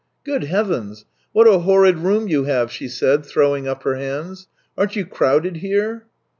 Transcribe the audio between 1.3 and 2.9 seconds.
What a horrid room you have!" she